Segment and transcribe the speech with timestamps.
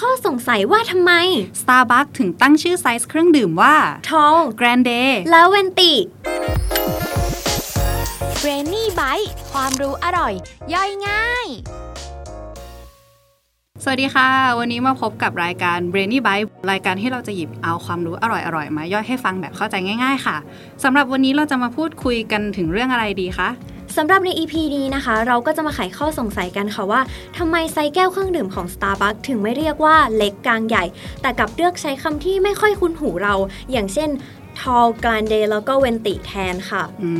[0.00, 1.12] ข้อสงสัยว่าทำไม
[1.60, 3.74] Starbucks ถึงตั้งชื่อไซส์เครื่องดื่มว่า
[4.08, 5.92] tall Grande แล้วเวนติ
[8.38, 10.32] เบรนนี่ไบต์ความรู้อร่อย
[10.74, 11.46] ย่อยง่าย
[13.84, 20.36] สวัสดีค่ะ วันนี้มาพบกับรายการ Brainy Bite รายการที่เราจะหยิบเอาความรู้อร่อยๆ มาย่อยให้ฟังแบบเข้าใจง่าย ๆ ค่ะ
[20.84, 23.48] สำหรับวันนี้เราจะมาพูดคุยกันถึงเรื่องอะไรดีคะ
[23.96, 27.00] สำหรับใน EP นี้นะคะ เราก็จะมาไขข้อสงสัยกันค่ะว่า
[27.38, 30.84] ทำไมไซส์แก้วเครื่องดื่มของ Starbucks ถึงไม่เรียกว่าเล็กกลางใหญ่
[31.22, 33.34] แต่กลับเลือกใช้คำที่ไม่ค่อยคุ้นหูเรา
[33.72, 34.10] อย่างเช่น
[34.60, 37.12] tall grande แล้วก็ venti แทนค่ะ อื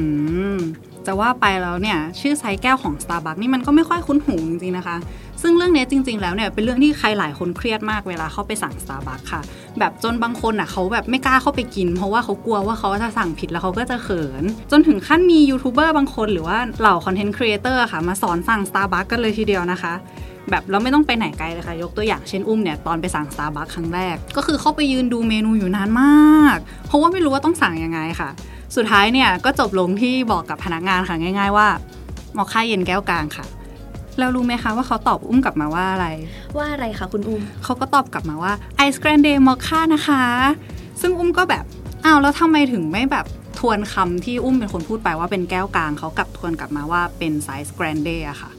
[0.56, 0.58] ม
[1.06, 4.96] จะว่าไปแล้วเนี่ยชื่อไซส์แก้วของ Starbucks นี่มันก็ไม่ค่อยคุ้นหูจริงๆนะคะ
[5.42, 9.40] ซึ่งเรื่องนี้จริง ๆ แล้วเนี่ยเป็นเรื่องที่ใครหลายคนเครียดมากเวลาเข้าไปสั่ง Starbucks ค่ะ
[9.78, 19.94] แบบจนบางคนอะเขาแบบไม่กล้าเข้าไปกิน เพราะว่าเขากลัวว่าเขาจะสั่งผิดแล้วเขาก็จะเขิน จนถึงขั้นมียูทูบเบอร์บางคน หรือว่าเหล่า content creator ค่ะมาสอนสั่ง Starbucks กันเลยทีเดียวนะคะ
[20.50, 28.30] แบบเราไม่ต้องไปไหนไกลเลยค่ะ ยกตัวอย่างเช่นอุ้มเนี่ยตอนไปสั่ง Starbucks ครั้งแรก ก็คือเข้าไปยืนดูเมนูอยู่นานมาก เพราะว่าไม่รู้ว่าต้องสั่งยังไงค่ะ
[28.76, 31.68] สุดท้ายเนี่ยก็จบลงที่บอกกับพนักงานค่ะง่าย ๆ ว่า
[32.36, 33.46] มอคค่าเย็นแก้วกลางค่ะ
[34.18, 36.06] แล้วรู้ไหมคะว่าเขาตอบอุ้มกลับมาว่าอะไร
[36.56, 40.22] ว่าอะไรคะคุณอุ้มเขาก็ตอบกลับมาว่า iced grande mocha นะคะ
[41.00, 41.64] ซึ่งอุ้มก็แบบ
[42.04, 43.26] อ้าวแล้วทำไมถึงไม่แบบ
[43.58, 48.50] ทวนคำที่อุ้มเป็นคนพูดไปว่าเป็นแก้วกลางเขากลับทวนกลับมาว่าเป็นไซส์ grande อะค่ะ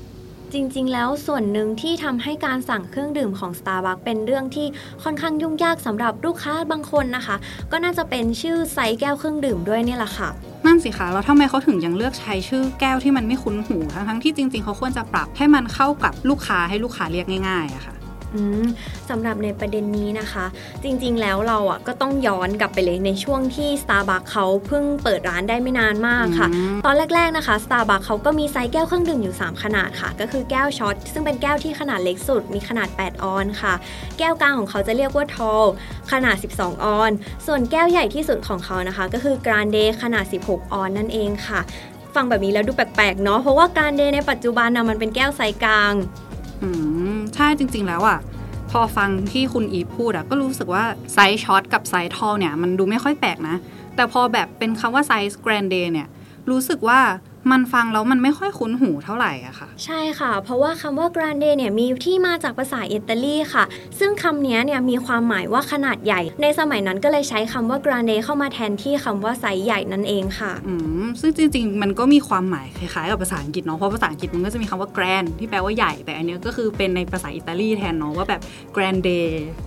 [0.54, 4.68] จริง ๆ แล้วส่วนหนึ่งที่ทำให้การสั่งเครื่องดื่มของ Starbucks เป็นเรื่องที่
[5.04, 7.36] ค่อนข้างยุ่งยากสำหรับลูกค้าบางคนนะคะ
[7.72, 10.30] ก็น่าจะเป็นชื่อไซส์แก้วเครื่องดื่มด้วยเนี่ยแหละค่ะ
[10.66, 17.94] นั่นสิคะแล้วทำไมเขาถึงยังเลือกใช้ชื่อแก้วที่มันไม่คุ้นหูทั้งๆที่จริง ๆ เขาควรจะปรับให้มันเข้ากับลูกค้าให้ลูกค้าเรียกง่ายๆอะค่ะ
[19.10, 20.46] สำหรับในประเด็นนี้นะคะ
[20.84, 33.74] จริงๆแล้วเราอะก็ต้องย้อนกลับไปเลยในช่วงที่ Starbucks เขาเพิ่งเปิดร้านได้ไม่นานมากค่ะอืมตอนแรกๆนะคะ Starbucks เขาก็มีไซส์แก้วเครื่องดื่มอยู่ 3 ขนาดค่ะ ก็คือแก้วช็อตซึ่งเป็นแก้วที่ขนาดเล็กสุด มีขนาด 8 ออนซ์ค่ะ
[34.20, 35.66] แก้วกลางของเขาจะเรียกว่า tall
[36.12, 37.12] ขนาด 12 ออนซ์
[37.46, 41.62] ส่วนแก้วใหญ่ที่สุดของเขานะคะ ก็คือ grande ขนาด 16 ออนซ์นั่นเองค่ะ
[42.16, 45.94] ฟังแบบนี้แล้วดูแปลกๆ เนาะ เพราะว่า grande ในปัจจุบันนะมันเป็นแก้วไซส์กลาง
[46.64, 46.70] อื
[47.16, 48.20] มใช่จริง ๆ แล้วอะ
[48.72, 53.56] พอฟังที่คุณอีฟพูดอะก็รู้สึกว่าไซส์ช็อตกับไซส์ tall เนี่ยมันดูไม่ค่อยแปลกนะ
[53.96, 56.08] แต่พอแบบเป็นคำว่าไซส์ grande เนี่ย
[56.50, 57.00] รู้สึกว่า
[57.52, 63.64] มันฟังแล้วมันไม่ค่อยคุ้นหูเท่าไหร่อะค่ะ ใช่ค่ะ เพราะว่าคำว่า grande เนี่ยมีที่มาจากภาษาอิตาลีค่ะ
[64.00, 70.74] ซึ่งคำนี้เนี่ยมีความหมายว่าขนาดใหญ่ ในสมัยนั้นก็เลยใช้คำว่า grande เข้ามาแทนที่คำว่าไซส์ใหญ่นั่นเองค่ะอื
[71.04, 78.42] มซึ่งจริง ๆ มันก็มีความหมายคล้ายๆกับภาษาอังกฤษเนาะเพราะภาษาอังกฤษมันก็จะมีคำว่า grand ที่แปลว่าใหญ่ แต่อันเนี้ยก็คือเป็นในภาษาอิตาลีแทนเนาะว่าแบบ
[78.76, 79.20] grande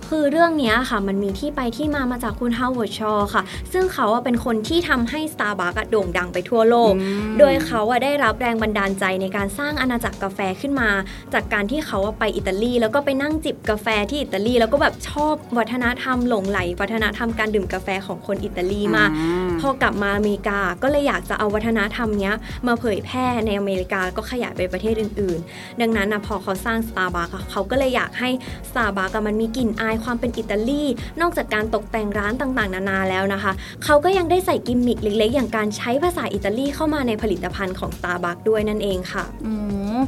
[0.09, 10.89] คือเรื่องเนี้ยค่ะ มันมีที่ไปที่มามาจากคุณ Howard Shaw ค่ะ ซึ่งเขาอะเป็นคนที่ทำให้ Starbucks อะโด่งดังไปทั่วโลกอืมโดยเขาอะได้รับแรงบันดาลใจในการสร้างอาณาจักรกาแฟขึ้นมา
[11.33, 22.33] จากการที่เขาอะไปอิตาลีแล้วก็ไปนั่งจิบกาแฟที่อิตาลี แล้วก็แบบชอบวัฒนธรรมหลงไหล วัฒนธรรมการดื่มกาแฟของคนอิตาลีมากอ่าพอกลับมาอเมริกาก็เลยอยากจะเอาวัฒนธรรมเนี้ย
[22.67, 28.29] มาเผยแพร่ในอเมริกาก็ขยายไปประเทศอื่น ๆ ดังนั้นนะพอเขาสร้าง Starbucks อะเขาก็เลยอยากให้
[28.69, 30.83] Starbucks อะมันมีกลิ่นอายความเป็นอิตาลี
[31.21, 33.51] นอกจากการตกแต่งร้านต่างๆ นานาแล้วนะคะ
[33.83, 39.55] เขาก็ยังได้ใส่กิมมิคเล็กๆ อย่างการใช้ภาษาอิตาลีเข้ามาในผลิตภัณฑ์ของ Starbucks ด้วยนั่นเองค่ะโอ้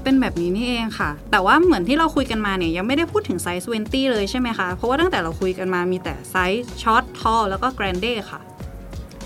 [0.03, 8.41] เป็นแบบนี้นี่เองค่ะ แต่ว่าเหมือนที่เราคุยกันมาเนี่ยยังไม่ได้พูดถึงไซส์20เลยใช่ไหมคะ เพราะว่าตั้งแต่เราคุยกันมามีแต่ไซส์ช็อต tall แล้วก็ grande ค่ะ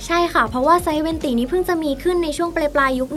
[0.05, 3.09] ใช่ค่ะ เพราะว่าไซส์ venti นี้เพิ่งจะมีขึ้นในช่วงปลายปลายๆยุค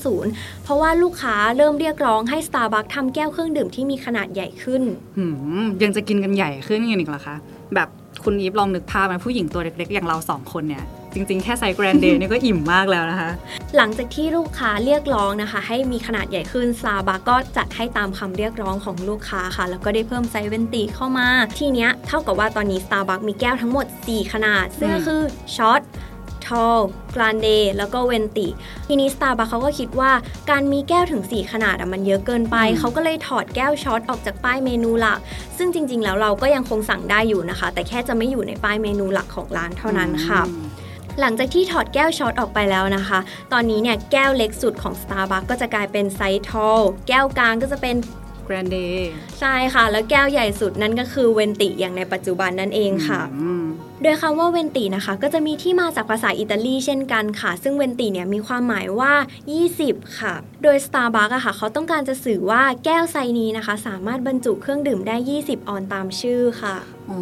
[0.00, 4.82] 1990 เพราะว่าลูกค้าเริ่มเรียกร้องให้ Starbucks ทำแก้วเครื่องดื่มที่มีขนาดใหญ่ขึ้น
[5.18, 5.24] หื
[5.62, 7.36] มยังจะกินกันใหญ่ขึ้นกันอีกเหรอคะ
[7.74, 7.88] แบบ
[8.24, 10.84] คุณอีฟลองนึกภาพไหมผู้หญิงตัวเล็กๆ อย่างเราสองคนเนี่ย
[11.14, 13.30] จริงๆ แค่ไซส์ grande นี่ก็อิ่มมากแล้วนะคะ
[13.76, 21.28] หลังจากที่ลูกค้าเรียกร้องนะคะ ให้มีขนาดใหญ่ขึ้น Starbucks ก็จัดให้ตามคำเรียกร้องของลูกค้าค่ะ แล้วก็ได้เพิ่มไซส์ venti เข้ามา
[21.58, 25.20] ทีเนี้ยเท่ากับว่าตอนนี้ Starbucks มีแก้วทั้งหมด 4 ขนาด ซึ่งก็คือ
[25.56, 25.82] ช็อต
[26.46, 26.82] tall
[27.14, 28.46] grande แล้วก็ venti
[28.86, 30.10] ทีนี้ Starbucks เขาก็คิดว่า
[30.50, 35.18] การมีแก้วถึง 4 ขนาดอะมันเยอะเกินไปอืมเขาก็เลยถอดแก้วช็อตออกจากป้ายเมนูหลัก
[35.56, 40.66] ซึ่งจริง ๆ แล้วเราก็ยังคงสั่งได้อยู่นะคะ แต่แค่จะไม่อยู่ในป้ายเมนูหลักของร้านเท่านั้นค่ะอืม
[41.20, 43.18] หลังจากที่ถอดแก้วช็อตออกไปแล้วนะคะ
[43.52, 47.96] ตอนนี้เนี่ยแก้วเล็กสุดของ Starbucks ก็จะกลายเป็นไซส์ tall แก้วกลางก็จะเป็น
[48.52, 49.10] grande
[49.40, 53.20] ใช่ค่ะ แล้วแก้วใหญ่สุดนั่นก็คือ venti อย่างในปัจจุบันนั่นเองค่ะ
[54.02, 59.12] โดยคำว่า venti นะคะ ก็จะมีที่มาจากภาษาอิตาลีเช่นกันค่ะ ซึ่ง venti เนี่ยมีความหมายว่า
[59.66, 66.76] 20 ค่ะ โดย Starbucks อะค่ะ เขาต้องการจะสื่อว่าแก้วไซส์นี้นะคะ สามารถบรรจุเครื่องดื่มได้ 20 ออนซ์ตามชื่อค่ะ
[67.10, 67.20] อ๋อ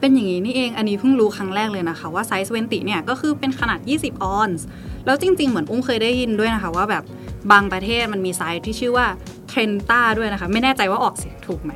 [0.00, 4.64] เป็นอย่างนี้นี่เองอันนี้เพิ่งรู้ครั้งแรกเลยนะคะ ว่าไซส์ venti เนี่ยก็คือเป็นขนาด 20 ออนซ์
[5.06, 7.04] แล้วจริง ๆ เหมือนอุ้มเคยได้ยินด้วยนะคะว่าแบบ
[7.52, 9.06] บางประเทศมันมีไซส์ที่ชื่อว่า
[9.50, 11.72] trenta ด้วยนะคะ ไม่แน่ใจว่าออกเสียงถูกไหม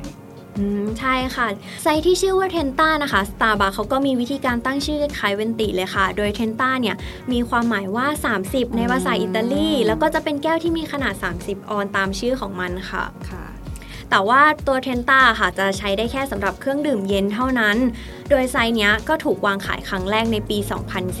[0.59, 1.47] อืมใช่ค่ะ
[1.83, 6.95] ไซส์ที่ชื่อว่า trenta นะคะ Starbucks เขาก็มีวิธีการตั้งชื่อคล้าย venti เลยค่ะ โดย trenta เนี่ย
[7.31, 8.07] มีความหมายว่า
[8.41, 13.45] 30 ในภาษาอิตาลี แล้วก็จะเป็นแก้วที่มีขนาด 30 ออนซ์ตามชื่อของมันค่ะค่ะ
[14.09, 17.77] แต่ว่าตัวเทนต้าค่ะจะใช้ได้แค่สำหรับเครื่องดื่มเย็นเท่านั้น
[18.29, 20.57] โดยไซต์เนี้ยก็ถูกวางขายครั้งแรกในปี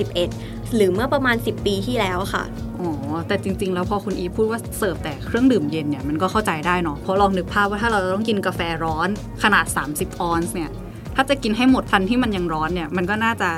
[0.05, 2.43] 2011 หรือเมื่อประมาณ 10 ปีที่แล้วค่ะ
[2.79, 2.94] อ๋อ
[3.27, 9.09] แต่จริง ๆ แล้วพอคุณอีพูดว่าเสิร์ฟแต่เครื่องดื่มเย็นเนี่ยมันก็เข้าใจได้เนาะเพราะลองนึกภาพว่าถ้าเราต้องกินกาแฟร้อน
[9.43, 10.69] ขนาด 30 ออนซ์เนี่ย
[11.15, 13.49] ถ้าจะกินให้หมดทันที่มันยังร้อนเนี่ยมันก็น่าจะ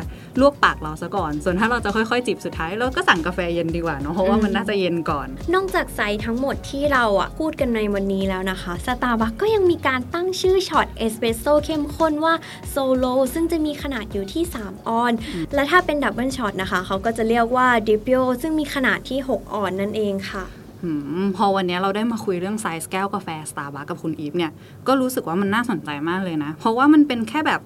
[0.42, 12.34] ลวกปากเราซะก่อน ส่วนถ้าเราจะค่อยๆจิบสุดท้ายเราก็สั่งกาแฟเย็นดีกว่าเนาะเพราะว่ามันน่าจะเย็นก่อน นอกจากไซซ์ทั้งหมดที่เราอะพูดกันในวันนี้แล้วนะคะสตาร์บัคก็ยังมีการตั้งชื่อช็อตเอสเปรสโซ่เข้มข้นว่า
[12.70, 15.14] โซโลซึ่งจะมีขนาดอยู่ที่ 3 ออนซ์
[15.54, 20.46] และถ้าเป็น double shot นะคะ เขาก็จะเรียกว่าดิปโ o ซึ่งมีขนาดที่ 6 ออนซ์นั่นเองค่ะ
[20.84, 20.92] อื
[21.24, 24.52] มพอวันนี้เราได้มาคุยเรื่องไซส์แก้วกาแฟ Starbucks กับคุณอีฟเนี่ย
[24.88, 27.62] ก็รู้สึกว่ามันน่าสนใจมากเลยนะ เพราะว่ามันเป็นแค่แบบ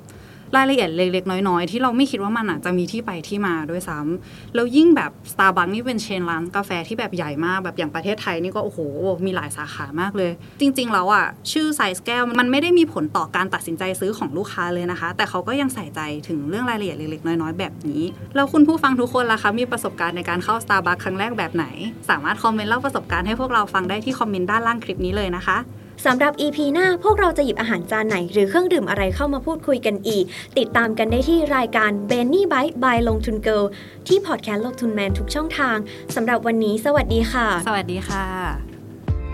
[0.56, 8.80] รายละเอียดเล็กๆ น้อยๆ ที่เราไม่คิดว่ามันอาจจะมีที่ไปที่มาด้วยซ้ำแล้วยิ่งแบบ Starbucks นี่เป็นเชนร้านกาแฟที่แบบใหญ่มากแบบอย่างประเทศไทยนี่ก็โอ้โห
[9.25, 18.01] มีหลายสาขามากเลย จริงๆแล้วอะชื่อไซส์แก้วมันไม่ได้มีผลต่อการตัดสินใจซื้อของลูกค้าเลยนะคะ แต่เขาก็ยังใส่ใจถึงเรื่องรายละเอียดเล็กๆ น้อยๆ แบบนี้
[18.36, 21.65] แล้วคุณผู้ฟังทุกคนล่ะคะมีประสบการณ์ในการเข้า Starbucks ครั้งแรกแบบไหน
[22.09, 25.57] สามารถคอมเมนต์เล่าประสบการณ์ให้พวกเราฟังได้ที่คอมเมนต์ด้านล่างคลิปนี้เลยนะคะ
[26.06, 30.24] สำหรับ EP หน้าพวกเราจะหยิบอาหารจานไหน หรือเครื่องดื่มอะไรเข้ามาพูดคุยกันอีก
[30.57, 33.63] ติดตามกันได้ที่รายการ b e n n y Bite by ลงทุนเกิล
[34.07, 35.77] ที่พอดแคสต์ลงทุนแมนทุกช่องทาง
[36.15, 38.25] สำหรับวันนี้ สวัสดีค่ะ สวัสดีค่ะ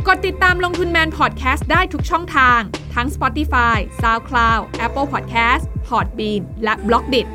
[0.08, 2.60] กดติดตามลงทุนแมนพอดแคสต์ได้ทุกช่องทาง
[2.96, 7.28] ทั้ง Spotify, SoundCloud, Apple Podcast, Podbean และ b l o k d i t